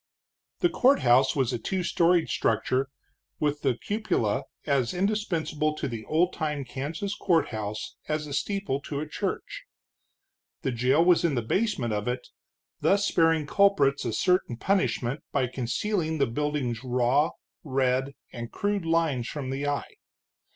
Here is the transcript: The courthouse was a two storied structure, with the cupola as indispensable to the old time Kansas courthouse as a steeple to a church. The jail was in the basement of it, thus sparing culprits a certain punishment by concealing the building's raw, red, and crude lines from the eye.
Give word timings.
The 0.61 0.69
courthouse 0.69 1.35
was 1.35 1.53
a 1.53 1.59
two 1.59 1.83
storied 1.83 2.27
structure, 2.27 2.87
with 3.39 3.61
the 3.61 3.75
cupola 3.77 4.45
as 4.65 4.95
indispensable 4.95 5.75
to 5.75 5.87
the 5.87 6.05
old 6.05 6.33
time 6.33 6.65
Kansas 6.65 7.13
courthouse 7.13 7.97
as 8.07 8.25
a 8.25 8.33
steeple 8.33 8.79
to 8.81 8.99
a 8.99 9.07
church. 9.07 9.65
The 10.63 10.71
jail 10.71 11.05
was 11.05 11.23
in 11.23 11.35
the 11.35 11.43
basement 11.43 11.93
of 11.93 12.07
it, 12.07 12.29
thus 12.79 13.05
sparing 13.05 13.45
culprits 13.45 14.03
a 14.03 14.11
certain 14.11 14.57
punishment 14.57 15.21
by 15.31 15.45
concealing 15.45 16.17
the 16.17 16.25
building's 16.25 16.83
raw, 16.83 17.29
red, 17.63 18.15
and 18.33 18.51
crude 18.51 18.85
lines 18.85 19.27
from 19.27 19.51
the 19.51 19.67
eye. 19.67 19.97